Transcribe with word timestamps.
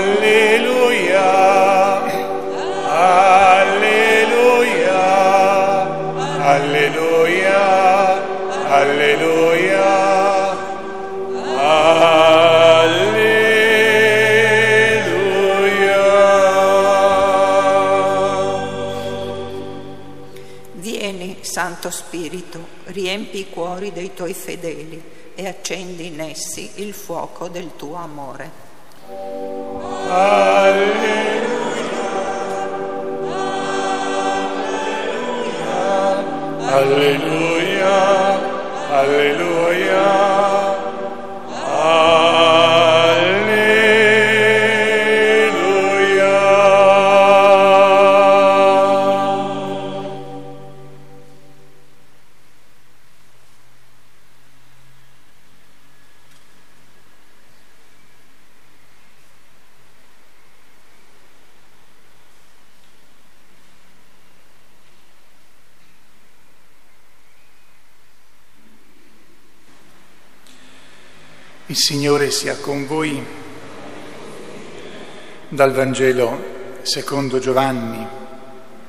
Alleluia. 0.00 1.28
Alleluia. 6.50 7.50
Alleluia. 7.50 7.60
Alleluia. 8.68 9.58
Vieni, 20.72 21.38
Santo 21.42 21.90
Spirito, 21.90 22.58
riempi 22.84 23.40
i 23.40 23.50
cuori 23.50 23.92
dei 23.92 24.14
tuoi 24.14 24.32
fedeli 24.32 25.02
e 25.34 25.46
accendi 25.46 26.06
in 26.06 26.20
essi 26.20 26.70
il 26.76 26.94
fuoco 26.94 27.48
del 27.48 27.72
tuo 27.76 27.96
amore. 27.96 29.49
Alleluia, 36.80 37.96
alleluia, 38.90 39.89
Il 71.70 71.76
Signore 71.76 72.32
sia 72.32 72.56
con 72.56 72.84
voi. 72.84 73.24
Dal 75.46 75.72
Vangelo 75.72 76.80
secondo 76.82 77.38
Giovanni. 77.38 78.04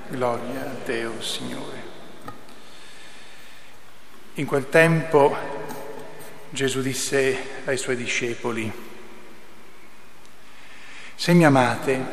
Gloria 0.08 0.62
a 0.62 0.84
Deo, 0.84 1.22
Signore. 1.22 1.84
In 4.34 4.48
quel 4.48 4.68
tempo 4.70 5.38
Gesù 6.50 6.82
disse 6.82 7.62
ai 7.66 7.78
suoi 7.78 7.96
discepoli, 7.96 8.74
se 11.14 11.34
mi 11.34 11.46
amate, 11.46 12.04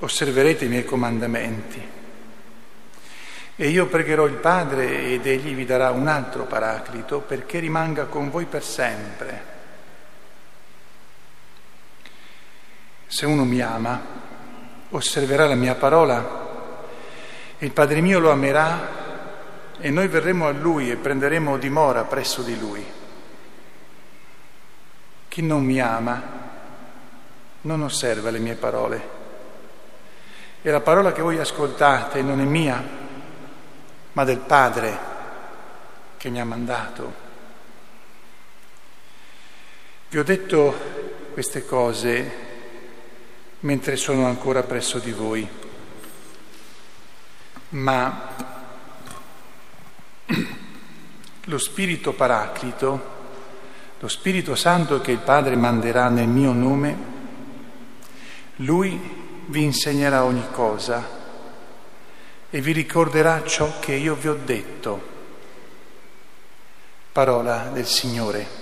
osserverete 0.00 0.66
i 0.66 0.68
miei 0.68 0.84
comandamenti. 0.84 1.82
E 3.56 3.68
io 3.68 3.86
pregherò 3.86 4.26
il 4.26 4.34
Padre 4.34 5.04
ed 5.04 5.24
egli 5.24 5.54
vi 5.54 5.64
darà 5.64 5.92
un 5.92 6.08
altro 6.08 6.44
paraclito 6.44 7.20
perché 7.20 7.58
rimanga 7.58 8.04
con 8.04 8.28
voi 8.28 8.44
per 8.44 8.62
sempre. 8.62 9.60
Se 13.12 13.26
uno 13.26 13.44
mi 13.44 13.60
ama, 13.60 14.00
osserverà 14.88 15.46
la 15.46 15.54
mia 15.54 15.74
parola 15.74 16.48
e 17.58 17.66
il 17.66 17.72
Padre 17.72 18.00
mio 18.00 18.18
lo 18.18 18.30
amerà 18.30 19.76
e 19.78 19.90
noi 19.90 20.08
verremo 20.08 20.46
a 20.46 20.52
lui 20.52 20.90
e 20.90 20.96
prenderemo 20.96 21.58
dimora 21.58 22.04
presso 22.04 22.40
di 22.40 22.58
lui. 22.58 22.82
Chi 25.28 25.42
non 25.42 25.62
mi 25.62 25.78
ama 25.78 26.22
non 27.60 27.82
osserva 27.82 28.30
le 28.30 28.38
mie 28.38 28.54
parole. 28.54 29.08
E 30.62 30.70
la 30.70 30.80
parola 30.80 31.12
che 31.12 31.20
voi 31.20 31.38
ascoltate 31.38 32.22
non 32.22 32.40
è 32.40 32.44
mia, 32.44 32.82
ma 34.12 34.24
del 34.24 34.38
Padre 34.38 34.98
che 36.16 36.30
mi 36.30 36.40
ha 36.40 36.46
mandato. 36.46 37.12
Vi 40.08 40.18
ho 40.18 40.24
detto 40.24 40.74
queste 41.34 41.66
cose 41.66 42.41
mentre 43.62 43.96
sono 43.96 44.26
ancora 44.26 44.62
presso 44.62 44.98
di 44.98 45.12
voi, 45.12 45.48
ma 47.70 48.28
lo 51.44 51.58
Spirito 51.58 52.12
Paraclito, 52.12 53.10
lo 53.98 54.08
Spirito 54.08 54.54
Santo 54.54 55.00
che 55.00 55.12
il 55.12 55.18
Padre 55.18 55.56
manderà 55.56 56.08
nel 56.08 56.28
mio 56.28 56.52
nome, 56.52 57.10
lui 58.56 59.20
vi 59.46 59.62
insegnerà 59.62 60.24
ogni 60.24 60.46
cosa 60.50 61.20
e 62.50 62.60
vi 62.60 62.72
ricorderà 62.72 63.44
ciò 63.44 63.78
che 63.78 63.94
io 63.94 64.14
vi 64.14 64.28
ho 64.28 64.38
detto. 64.44 65.10
Parola 67.12 67.70
del 67.72 67.86
Signore. 67.86 68.61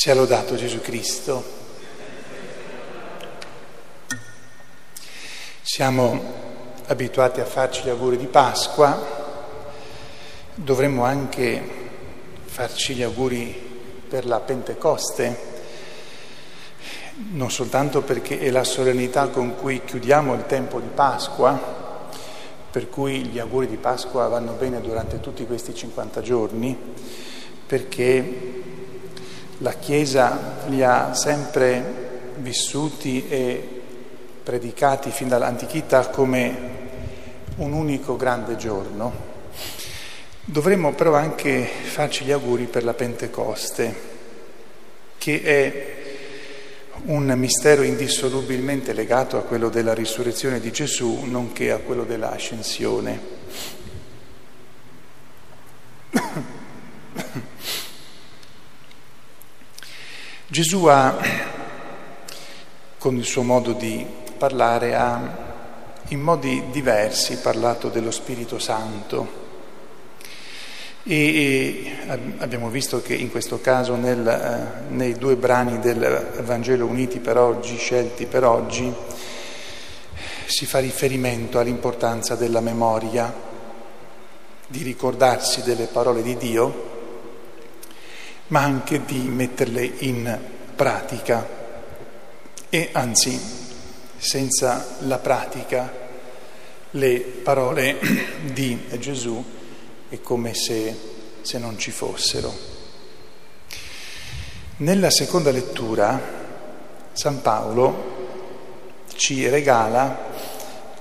Sia 0.00 0.14
lodato 0.14 0.54
Gesù 0.54 0.80
Cristo. 0.80 1.42
Siamo 5.60 6.34
abituati 6.86 7.40
a 7.40 7.44
farci 7.44 7.82
gli 7.82 7.88
auguri 7.88 8.16
di 8.16 8.26
Pasqua, 8.26 8.96
dovremmo 10.54 11.02
anche 11.02 11.60
farci 12.44 12.94
gli 12.94 13.02
auguri 13.02 14.06
per 14.08 14.24
la 14.24 14.38
Pentecoste, 14.38 15.36
non 17.32 17.50
soltanto 17.50 18.02
perché 18.02 18.38
è 18.38 18.50
la 18.50 18.62
solennità 18.62 19.26
con 19.26 19.56
cui 19.56 19.82
chiudiamo 19.84 20.32
il 20.34 20.46
tempo 20.46 20.78
di 20.78 20.90
Pasqua, 20.94 21.60
per 22.70 22.88
cui 22.88 23.24
gli 23.24 23.40
auguri 23.40 23.66
di 23.66 23.78
Pasqua 23.78 24.28
vanno 24.28 24.52
bene 24.52 24.80
durante 24.80 25.18
tutti 25.18 25.44
questi 25.44 25.74
50 25.74 26.20
giorni, 26.20 26.78
perché 27.66 28.57
la 29.58 29.72
Chiesa 29.72 30.56
li 30.66 30.82
ha 30.82 31.14
sempre 31.14 32.06
vissuti 32.36 33.28
e 33.28 33.82
predicati 34.42 35.10
fin 35.10 35.28
dall'antichità 35.28 36.08
come 36.08 36.76
un 37.56 37.72
unico 37.72 38.16
grande 38.16 38.56
giorno. 38.56 39.26
Dovremmo 40.44 40.94
però 40.94 41.14
anche 41.14 41.68
farci 41.82 42.24
gli 42.24 42.30
auguri 42.30 42.64
per 42.64 42.84
la 42.84 42.94
Pentecoste, 42.94 43.94
che 45.18 45.42
è 45.42 45.96
un 47.06 47.32
mistero 47.36 47.82
indissolubilmente 47.82 48.92
legato 48.92 49.36
a 49.36 49.42
quello 49.42 49.68
della 49.68 49.92
risurrezione 49.92 50.60
di 50.60 50.70
Gesù, 50.70 51.24
nonché 51.24 51.70
a 51.70 51.78
quello 51.78 52.04
dell'ascensione. 52.04 53.20
Gesù 60.58 60.86
ha, 60.86 61.16
con 62.98 63.16
il 63.16 63.24
suo 63.24 63.44
modo 63.44 63.74
di 63.74 64.04
parlare, 64.36 64.96
ha 64.96 65.36
in 66.08 66.20
modi 66.20 66.64
diversi 66.72 67.36
parlato 67.36 67.90
dello 67.90 68.10
Spirito 68.10 68.58
Santo. 68.58 69.28
E, 71.04 71.98
abbiamo 72.38 72.70
visto 72.70 73.00
che 73.00 73.14
in 73.14 73.30
questo 73.30 73.60
caso 73.60 73.94
nel, 73.94 74.26
eh, 74.26 74.92
nei 74.92 75.12
due 75.12 75.36
brani 75.36 75.78
del 75.78 76.40
Vangelo 76.40 76.86
uniti 76.86 77.20
per 77.20 77.38
oggi, 77.38 77.76
scelti 77.76 78.26
per 78.26 78.42
oggi, 78.42 78.92
si 80.46 80.66
fa 80.66 80.80
riferimento 80.80 81.60
all'importanza 81.60 82.34
della 82.34 82.60
memoria, 82.60 83.32
di 84.66 84.82
ricordarsi 84.82 85.62
delle 85.62 85.86
parole 85.86 86.20
di 86.20 86.36
Dio, 86.36 86.87
ma 88.48 88.62
anche 88.62 89.04
di 89.04 89.18
metterle 89.18 89.84
in 89.84 90.38
pratica. 90.74 91.56
E 92.70 92.88
anzi, 92.92 93.38
senza 94.16 94.96
la 95.00 95.18
pratica, 95.18 96.06
le 96.92 97.20
parole 97.20 97.98
di 98.52 98.86
Gesù 98.98 99.44
è 100.08 100.20
come 100.20 100.54
se, 100.54 100.96
se 101.42 101.58
non 101.58 101.78
ci 101.78 101.90
fossero. 101.90 102.76
Nella 104.78 105.10
seconda 105.10 105.50
lettura 105.50 106.36
San 107.12 107.42
Paolo 107.42 108.16
ci 109.16 109.48
regala 109.48 110.26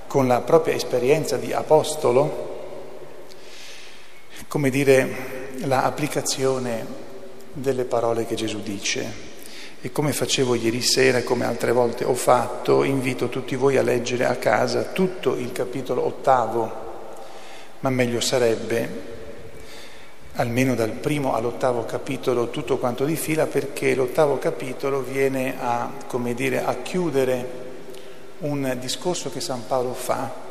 con 0.07 0.25
la 0.27 0.41
propria 0.41 0.73
esperienza 0.73 1.37
di 1.37 1.53
apostolo, 1.53 2.45
come 4.47 4.69
dire, 4.69 5.51
l'applicazione 5.57 7.05
delle 7.57 7.85
parole 7.85 8.25
che 8.25 8.35
Gesù 8.35 8.61
dice. 8.61 9.35
E 9.81 9.91
come 9.91 10.11
facevo 10.11 10.55
ieri 10.55 10.81
sera 10.81 11.19
e 11.19 11.23
come 11.23 11.45
altre 11.45 11.71
volte 11.71 12.03
ho 12.03 12.13
fatto, 12.13 12.83
invito 12.83 13.29
tutti 13.29 13.55
voi 13.55 13.77
a 13.77 13.83
leggere 13.83 14.25
a 14.25 14.35
casa 14.35 14.83
tutto 14.83 15.35
il 15.35 15.51
capitolo 15.51 16.05
ottavo, 16.05 16.85
ma 17.79 17.89
meglio 17.89 18.19
sarebbe 18.19 19.15
almeno 20.33 20.75
dal 20.75 20.91
primo 20.91 21.33
all'ottavo 21.33 21.85
capitolo 21.85 22.49
tutto 22.49 22.77
quanto 22.77 23.05
di 23.05 23.15
fila 23.15 23.47
perché 23.47 23.95
l'ottavo 23.95 24.37
capitolo 24.37 25.01
viene 25.01 25.55
a, 25.59 25.91
dire, 26.35 26.63
a 26.63 26.75
chiudere 26.75 27.65
un 28.39 28.77
discorso 28.79 29.31
che 29.31 29.41
San 29.41 29.65
Paolo 29.65 29.93
fa 29.93 30.45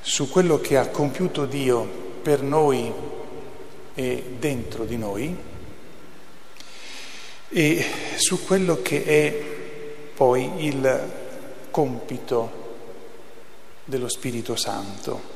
su 0.00 0.28
quello 0.28 0.60
che 0.60 0.76
ha 0.76 0.88
compiuto 0.88 1.46
Dio 1.46 1.86
per 2.22 2.42
noi 2.42 2.92
e 3.94 4.24
dentro 4.38 4.84
di 4.84 4.98
noi 4.98 5.52
e 7.56 7.84
su 8.16 8.44
quello 8.44 8.82
che 8.82 9.04
è 9.04 9.32
poi 10.12 10.66
il 10.66 11.10
compito 11.70 12.62
dello 13.84 14.08
Spirito 14.08 14.56
Santo. 14.56 15.32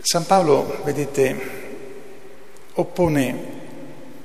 San 0.00 0.26
Paolo, 0.26 0.80
vedete, 0.82 1.40
oppone, 2.74 3.58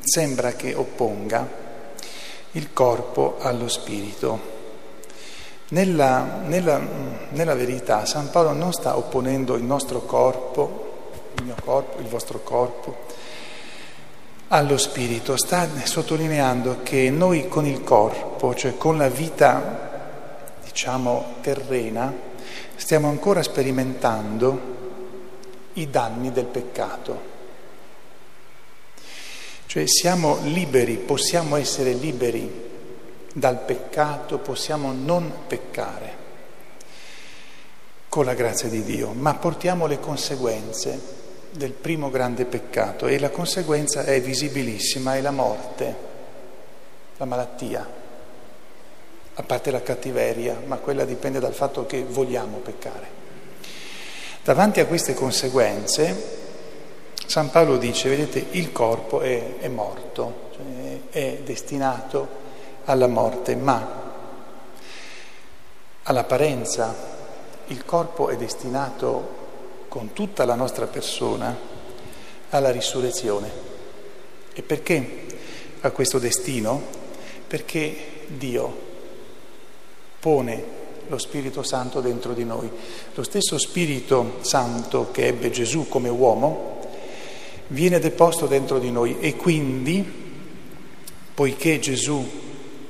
sembra 0.01 0.53
che 0.53 0.73
opponga 0.73 1.47
il 2.53 2.73
corpo 2.73 3.37
allo 3.39 3.67
spirito. 3.67 4.53
Nella, 5.69 6.41
nella, 6.43 6.81
nella, 7.29 7.53
verità 7.53 8.05
San 8.07 8.31
Paolo 8.31 8.53
non 8.53 8.73
sta 8.73 8.97
opponendo 8.97 9.53
il 9.53 9.63
nostro 9.63 10.01
corpo, 10.01 11.11
il 11.37 11.43
mio 11.43 11.55
corpo, 11.63 11.99
il 11.99 12.07
vostro 12.07 12.39
corpo, 12.41 13.05
allo 14.47 14.77
spirito, 14.77 15.37
sta 15.37 15.67
sottolineando 15.83 16.81
che 16.83 17.09
noi 17.09 17.47
con 17.47 17.65
il 17.65 17.83
corpo, 17.83 18.53
cioè 18.53 18.77
con 18.77 18.97
la 18.97 19.09
vita, 19.09 20.59
diciamo, 20.63 21.35
terrena, 21.41 22.13
stiamo 22.75 23.07
ancora 23.07 23.41
sperimentando 23.41 24.73
i 25.73 25.89
danni 25.89 26.31
del 26.31 26.45
peccato. 26.45 27.33
Cioè 29.65 29.87
siamo 29.87 30.37
liberi, 30.43 30.95
possiamo 30.97 31.55
essere 31.55 31.93
liberi 31.93 32.63
dal 33.33 33.59
peccato, 33.59 34.37
possiamo 34.37 34.93
non 34.93 35.31
peccare 35.47 36.23
con 38.07 38.25
la 38.25 38.35
grazia 38.35 38.69
di 38.69 38.83
Dio, 38.83 39.11
ma 39.11 39.33
portiamo 39.33 39.87
le 39.87 39.99
conseguenze 39.99 41.14
del 41.55 41.71
primo 41.71 42.09
grande 42.09 42.45
peccato 42.45 43.07
e 43.07 43.17
la 43.17 43.29
conseguenza 43.29 44.03
è 44.03 44.19
visibilissima, 44.21 45.15
è 45.15 45.21
la 45.21 45.31
morte, 45.31 45.95
la 47.17 47.25
malattia, 47.25 47.87
a 49.33 49.43
parte 49.43 49.71
la 49.71 49.81
cattiveria, 49.81 50.61
ma 50.65 50.77
quella 50.77 51.05
dipende 51.05 51.39
dal 51.39 51.53
fatto 51.53 51.85
che 51.85 52.03
vogliamo 52.03 52.57
peccare. 52.57 53.23
Davanti 54.43 54.79
a 54.79 54.85
queste 54.85 55.13
conseguenze, 55.13 56.43
San 57.25 57.49
Paolo 57.49 57.77
dice, 57.77 58.09
vedete, 58.09 58.45
il 58.51 58.71
corpo 58.71 59.21
è, 59.21 59.57
è 59.57 59.67
morto, 59.67 60.49
cioè 60.53 60.99
è 61.09 61.39
destinato 61.43 62.43
alla 62.85 63.07
morte, 63.07 63.55
ma 63.55 64.03
all'apparenza 66.03 66.93
il 67.67 67.83
corpo 67.83 68.29
è 68.29 68.35
destinato 68.35 69.43
con 69.95 70.11
tutta 70.11 70.43
la 70.43 70.55
nostra 70.55 70.87
persona 70.87 71.57
alla 72.49 72.69
risurrezione. 72.69 73.49
E 74.53 74.61
perché 74.61 75.23
a 75.79 75.91
questo 75.91 76.19
destino? 76.19 76.81
Perché 77.47 77.95
Dio 78.27 78.77
pone 80.19 80.63
lo 81.07 81.17
Spirito 81.17 81.63
Santo 81.63 82.01
dentro 82.01 82.33
di 82.33 82.43
noi. 82.43 82.69
Lo 83.13 83.23
stesso 83.23 83.57
Spirito 83.57 84.39
Santo 84.41 85.11
che 85.11 85.27
ebbe 85.27 85.49
Gesù 85.49 85.87
come 85.87 86.09
uomo 86.09 86.81
viene 87.67 87.97
deposto 87.97 88.47
dentro 88.47 88.79
di 88.79 88.91
noi 88.91 89.19
e 89.21 89.37
quindi, 89.37 90.05
poiché 91.33 91.79
Gesù 91.79 92.21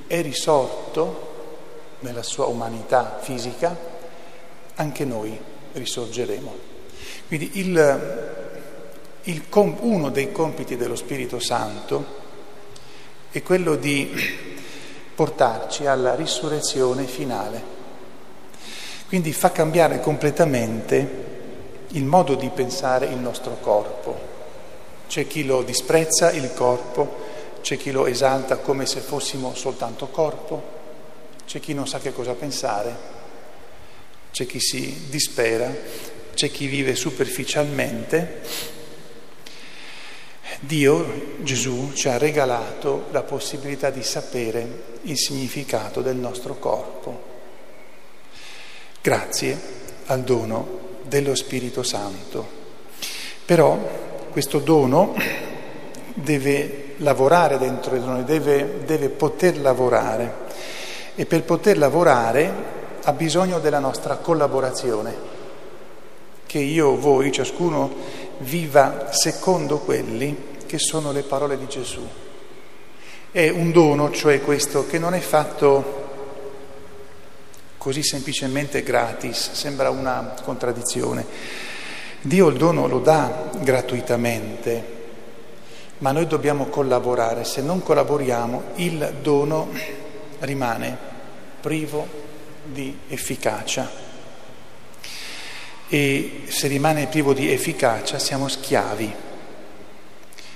è 0.08 0.24
risorto 0.24 1.34
nella 2.00 2.24
sua 2.24 2.48
umanità 2.48 3.20
fisica, 3.22 3.78
anche 4.74 5.06
noi 5.06 5.38
risorgeremo. 5.74 6.74
Quindi 7.28 7.52
il, 7.54 8.44
il, 9.24 9.44
uno 9.52 10.10
dei 10.10 10.32
compiti 10.32 10.78
dello 10.78 10.96
Spirito 10.96 11.40
Santo 11.40 12.24
è 13.32 13.42
quello 13.42 13.76
di 13.76 14.12
portarci 15.16 15.86
alla 15.86 16.14
risurrezione 16.16 17.06
finale. 17.06 17.74
Quindi 19.08 19.34
fa 19.34 19.52
cambiare 19.52 20.00
completamente 20.00 21.24
il 21.90 22.04
modo 22.04 22.36
di 22.36 22.50
pensare 22.50 23.06
il 23.08 23.18
nostro 23.18 23.58
corpo. 23.62 24.34
C'è 25.08 25.26
chi 25.28 25.46
lo 25.46 25.64
disprezza 25.64 26.32
il 26.32 26.54
corpo, 26.54 27.24
c'è 27.62 27.78
chi 27.78 27.92
lo 27.92 28.06
esalta 28.06 28.58
come 28.58 28.86
se 28.86 29.00
fossimo 29.00 29.56
soltanto 29.56 30.08
corpo, 30.08 30.74
c'è 31.46 31.60
chi 31.60 31.74
non 31.74 31.88
sa 31.88 32.00
che 32.00 32.12
cosa 32.12 32.34
pensare, 32.34 32.96
c'è 34.32 34.46
chi 34.46 34.60
si 34.60 35.08
dispera, 35.10 35.74
c'è 36.36 36.52
chi 36.52 36.68
vive 36.68 36.94
superficialmente. 36.94 38.42
Dio, 40.60 41.34
Gesù, 41.40 41.92
ci 41.94 42.08
ha 42.08 42.18
regalato 42.18 43.06
la 43.12 43.24
possibilità 43.24 43.90
di 43.90 44.04
sapere 44.04 44.94
il 45.04 45.18
significato 45.18 46.02
del 46.02 46.16
nostro 46.16 46.58
corpo, 46.60 47.24
grazie 49.02 49.60
al 50.06 50.22
dono 50.22 50.84
dello 51.04 51.36
Spirito 51.36 51.84
Santo. 51.84 52.64
Però 53.46 54.28
questo 54.32 54.60
dono 54.60 55.16
deve 56.14 56.94
lavorare 56.98 57.58
dentro 57.58 57.98
di 57.98 58.06
noi, 58.06 58.24
deve, 58.24 58.84
deve 58.86 59.10
poter 59.10 59.60
lavorare 59.60 60.44
e 61.16 61.26
per 61.26 61.44
poter 61.44 61.78
lavorare 61.78 62.74
ha 63.04 63.12
bisogno 63.14 63.60
della 63.60 63.80
nostra 63.80 64.16
collaborazione, 64.16 65.34
che 66.56 66.62
io, 66.62 66.96
voi, 66.96 67.34
ciascuno 67.34 67.94
viva 68.38 69.12
secondo 69.12 69.80
quelli 69.80 70.54
che 70.66 70.80
sono 70.80 71.12
le 71.12 71.24
parole 71.24 71.58
di 71.58 71.68
Gesù. 71.68 72.00
È 73.30 73.50
un 73.50 73.74
dono, 73.74 74.10
cioè 74.12 74.40
questo, 74.40 74.88
che 74.88 74.98
non 74.98 75.14
è 75.14 75.20
fatto 75.20 76.04
così 77.78 78.02
semplicemente 78.04 78.84
gratis, 78.84 79.52
sembra 79.52 79.90
una 79.90 80.34
contraddizione. 80.46 81.26
Dio 82.22 82.48
il 82.48 82.56
dono 82.56 82.88
lo 82.88 83.00
dà 83.00 83.50
gratuitamente, 83.60 84.84
ma 85.98 86.14
noi 86.14 86.26
dobbiamo 86.26 86.68
collaborare, 86.68 87.44
se 87.44 87.62
non 87.62 87.84
collaboriamo 87.84 88.64
il 88.76 89.16
dono 89.22 89.72
rimane 90.40 90.98
privo 91.60 92.08
di 92.64 92.98
efficacia 93.10 94.05
e 95.88 96.44
se 96.48 96.68
rimane 96.68 97.08
privo 97.08 97.34
di 97.34 97.52
efficacia 97.52 98.18
siamo 98.18 98.48
schiavi, 98.48 99.14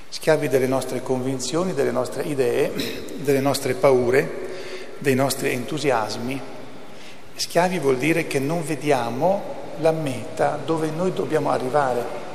schiavi 0.09 0.48
delle 0.48 0.67
nostre 0.67 1.03
convinzioni, 1.03 1.74
delle 1.74 1.91
nostre 1.91 2.24
idee, 2.24 2.71
delle 3.17 3.39
nostre 3.39 3.75
paure, 3.75 4.48
dei 4.98 5.15
nostri 5.15 5.51
entusiasmi. 5.51 6.41
Schiavi 7.36 7.79
vuol 7.79 7.98
dire 7.98 8.27
che 8.27 8.39
non 8.39 8.65
vediamo 8.65 9.57
la 9.79 9.91
meta 9.91 10.59
dove 10.63 10.89
noi 10.89 11.13
dobbiamo 11.13 11.51
arrivare 11.51 12.27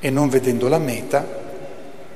e 0.00 0.10
non 0.10 0.28
vedendo 0.28 0.68
la 0.68 0.78
meta 0.78 1.44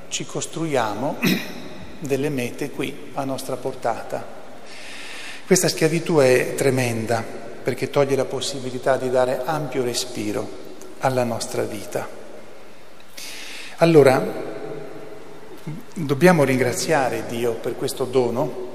ci 0.08 0.26
costruiamo 0.26 1.16
delle 2.00 2.28
mete 2.30 2.70
qui 2.70 3.10
a 3.14 3.24
nostra 3.24 3.56
portata. 3.56 4.38
Questa 5.46 5.68
schiavitù 5.68 6.16
è 6.16 6.54
tremenda 6.56 7.48
perché 7.62 7.90
toglie 7.90 8.16
la 8.16 8.24
possibilità 8.24 8.96
di 8.96 9.10
dare 9.10 9.42
ampio 9.44 9.82
respiro 9.82 10.48
alla 11.00 11.24
nostra 11.24 11.62
vita. 11.62 12.08
Allora, 13.76 14.22
dobbiamo 15.94 16.44
ringraziare 16.44 17.24
Dio 17.28 17.54
per 17.54 17.76
questo 17.76 18.04
dono, 18.04 18.68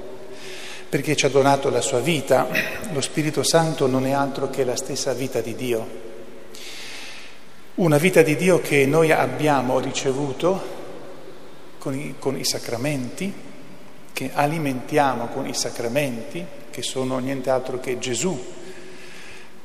perché 0.88 1.16
ci 1.16 1.26
ha 1.26 1.30
donato 1.30 1.70
la 1.70 1.80
sua 1.80 2.00
vita. 2.00 2.48
Lo 2.92 3.00
Spirito 3.00 3.42
Santo 3.42 3.86
non 3.86 4.06
è 4.06 4.12
altro 4.12 4.50
che 4.50 4.64
la 4.64 4.76
stessa 4.76 5.12
vita 5.12 5.40
di 5.40 5.54
Dio. 5.54 6.04
Una 7.76 7.98
vita 7.98 8.22
di 8.22 8.36
Dio 8.36 8.60
che 8.60 8.86
noi 8.86 9.12
abbiamo 9.12 9.78
ricevuto 9.78 10.74
con 11.78 11.94
i, 11.94 12.14
con 12.18 12.36
i 12.36 12.44
sacramenti, 12.44 13.32
che 14.12 14.30
alimentiamo 14.32 15.26
con 15.28 15.46
i 15.46 15.54
sacramenti, 15.54 16.44
che 16.70 16.82
sono 16.82 17.18
niente 17.18 17.50
altro 17.50 17.78
che 17.78 17.98
Gesù 17.98 18.38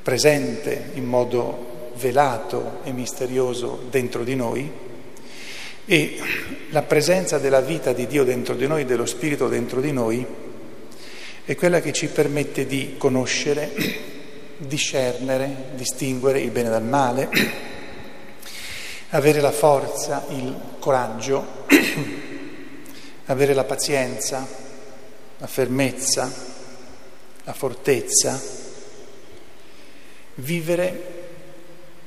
presente 0.02 0.92
in 0.94 1.06
modo 1.06 1.92
velato 1.96 2.80
e 2.84 2.92
misterioso 2.92 3.86
dentro 3.90 4.24
di 4.24 4.36
noi 4.36 4.72
e 5.86 6.20
la 6.70 6.84
presenza 6.84 7.38
della 7.38 7.62
vita 7.62 7.92
di 7.92 8.08
Dio 8.08 8.24
dentro 8.24 8.56
di 8.56 8.68
noi, 8.68 8.86
dello 8.86 9.06
Spirito 9.06 9.48
dentro 9.48 9.82
di 9.82 9.92
noi, 9.92 10.26
è 11.44 11.56
quella 11.56 11.82
che 11.82 11.92
ci 11.92 12.08
permette 12.08 12.66
di 12.66 12.96
conoscere, 12.98 13.72
discernere, 14.58 15.72
distinguere 15.76 16.40
il 16.40 16.52
bene 16.52 16.70
dal 16.70 16.84
male, 16.84 17.30
avere 19.10 19.42
la 19.42 19.52
forza, 19.52 20.26
il 20.30 20.56
coraggio, 20.80 21.66
avere 23.26 23.54
la 23.54 23.64
pazienza, 23.64 24.48
la 25.38 25.48
fermezza, 25.48 26.32
la 27.44 27.54
fortezza, 27.54 28.61
vivere 30.36 31.20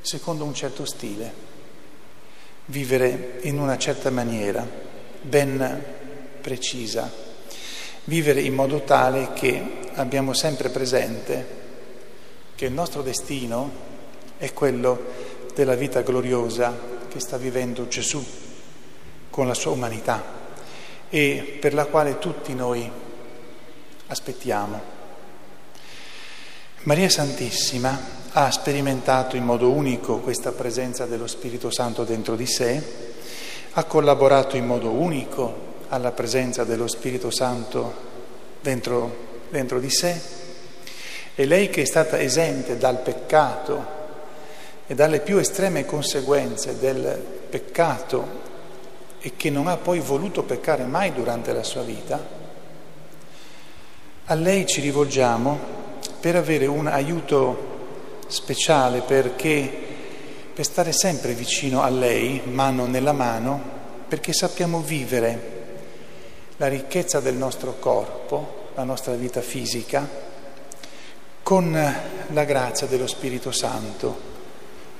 secondo 0.00 0.44
un 0.44 0.54
certo 0.54 0.84
stile, 0.84 1.32
vivere 2.66 3.38
in 3.42 3.58
una 3.58 3.78
certa 3.78 4.10
maniera, 4.10 4.66
ben 5.20 5.84
precisa, 6.40 7.10
vivere 8.04 8.40
in 8.40 8.54
modo 8.54 8.82
tale 8.82 9.32
che 9.32 9.62
abbiamo 9.94 10.32
sempre 10.32 10.68
presente 10.68 11.62
che 12.54 12.66
il 12.66 12.72
nostro 12.72 13.02
destino 13.02 13.70
è 14.36 14.52
quello 14.52 15.32
della 15.54 15.74
vita 15.74 16.02
gloriosa 16.02 16.92
che 17.08 17.20
sta 17.20 17.36
vivendo 17.36 17.88
Gesù 17.88 18.24
con 19.30 19.46
la 19.46 19.54
sua 19.54 19.72
umanità 19.72 20.22
e 21.08 21.58
per 21.60 21.74
la 21.74 21.86
quale 21.86 22.18
tutti 22.18 22.54
noi 22.54 22.90
aspettiamo. 24.06 24.93
Maria 26.84 27.08
Santissima 27.08 27.98
ha 28.32 28.50
sperimentato 28.50 29.36
in 29.36 29.44
modo 29.44 29.70
unico 29.70 30.18
questa 30.18 30.52
presenza 30.52 31.06
dello 31.06 31.26
Spirito 31.26 31.70
Santo 31.70 32.04
dentro 32.04 32.36
di 32.36 32.44
sé, 32.44 32.82
ha 33.72 33.84
collaborato 33.84 34.58
in 34.58 34.66
modo 34.66 34.90
unico 34.90 35.72
alla 35.88 36.12
presenza 36.12 36.62
dello 36.64 36.86
Spirito 36.86 37.30
Santo 37.30 37.94
dentro, 38.60 39.16
dentro 39.48 39.80
di 39.80 39.88
sé. 39.88 40.20
E 41.34 41.46
lei 41.46 41.70
che 41.70 41.80
è 41.80 41.86
stata 41.86 42.20
esente 42.20 42.76
dal 42.76 42.98
peccato 42.98 43.86
e 44.86 44.94
dalle 44.94 45.20
più 45.20 45.38
estreme 45.38 45.86
conseguenze 45.86 46.78
del 46.78 47.18
peccato 47.48 48.26
e 49.20 49.32
che 49.38 49.48
non 49.48 49.68
ha 49.68 49.78
poi 49.78 50.00
voluto 50.00 50.42
peccare 50.42 50.84
mai 50.84 51.14
durante 51.14 51.54
la 51.54 51.62
sua 51.62 51.82
vita, 51.82 52.22
a 54.26 54.34
lei 54.34 54.66
ci 54.66 54.82
rivolgiamo 54.82 55.73
per 56.24 56.36
avere 56.36 56.64
un 56.64 56.86
aiuto 56.86 58.22
speciale 58.28 59.02
perché 59.02 59.70
per 60.54 60.64
stare 60.64 60.90
sempre 60.90 61.34
vicino 61.34 61.82
a 61.82 61.90
lei, 61.90 62.40
mano 62.46 62.86
nella 62.86 63.12
mano, 63.12 63.60
perché 64.08 64.32
sappiamo 64.32 64.80
vivere 64.80 65.52
la 66.56 66.68
ricchezza 66.68 67.20
del 67.20 67.34
nostro 67.34 67.78
corpo, 67.78 68.70
la 68.74 68.84
nostra 68.84 69.12
vita 69.12 69.42
fisica, 69.42 70.08
con 71.42 71.94
la 72.28 72.44
grazia 72.44 72.86
dello 72.86 73.06
Spirito 73.06 73.52
Santo 73.52 74.18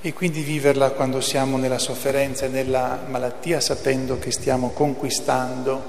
e 0.02 0.12
quindi 0.12 0.42
viverla 0.42 0.90
quando 0.90 1.22
siamo 1.22 1.56
nella 1.56 1.78
sofferenza 1.78 2.44
e 2.44 2.48
nella 2.48 3.02
malattia 3.08 3.60
sapendo 3.60 4.18
che 4.18 4.30
stiamo 4.30 4.72
conquistando 4.72 5.82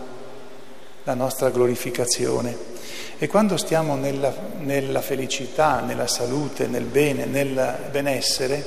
la 1.03 1.13
nostra 1.13 1.49
glorificazione. 1.49 2.74
E 3.17 3.27
quando 3.27 3.55
stiamo 3.55 3.95
nella, 3.95 4.35
nella 4.59 5.01
felicità, 5.01 5.79
nella 5.79 6.07
salute, 6.07 6.67
nel 6.67 6.83
bene, 6.83 7.23
nel 7.25 7.87
benessere, 7.89 8.63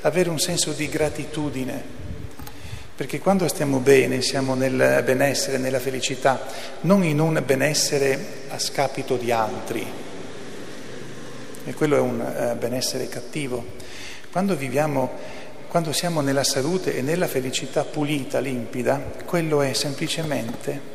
avere 0.00 0.28
un 0.28 0.40
senso 0.40 0.72
di 0.72 0.88
gratitudine, 0.88 1.82
perché 2.96 3.20
quando 3.20 3.46
stiamo 3.46 3.78
bene, 3.78 4.22
siamo 4.22 4.54
nel 4.54 5.02
benessere, 5.04 5.58
nella 5.58 5.78
felicità, 5.78 6.46
non 6.80 7.04
in 7.04 7.20
un 7.20 7.40
benessere 7.46 8.18
a 8.48 8.58
scapito 8.58 9.16
di 9.16 9.30
altri, 9.30 9.86
e 11.64 11.74
quello 11.74 11.96
è 11.96 12.00
un 12.00 12.20
uh, 12.20 12.58
benessere 12.58 13.08
cattivo. 13.08 13.64
Quando 14.32 14.56
viviamo, 14.56 15.12
quando 15.68 15.92
siamo 15.92 16.20
nella 16.22 16.44
salute 16.44 16.96
e 16.96 17.02
nella 17.02 17.28
felicità 17.28 17.84
pulita, 17.84 18.40
limpida, 18.40 19.00
quello 19.24 19.62
è 19.62 19.72
semplicemente 19.74 20.94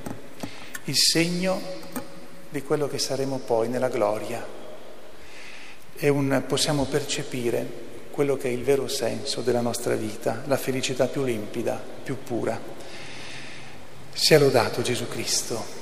il 0.86 0.96
segno 0.98 1.81
di 2.52 2.62
quello 2.62 2.88
che 2.88 3.00
saremo 3.00 3.40
poi 3.40 3.70
nella 3.70 3.88
gloria. 3.88 4.46
Un, 6.02 6.44
possiamo 6.48 6.86
percepire 6.86 7.90
quello 8.12 8.36
che 8.36 8.50
è 8.50 8.52
il 8.52 8.64
vero 8.64 8.88
senso 8.88 9.42
della 9.42 9.62
nostra 9.62 9.96
vita, 9.96 10.44
la 10.46 10.58
felicità 10.58 11.08
più 11.08 11.24
limpida, 11.24 11.82
più 12.04 12.18
pura. 12.22 12.60
Sia 14.14 14.38
lodato 14.38 14.82
Gesù 14.82 15.08
Cristo. 15.08 15.81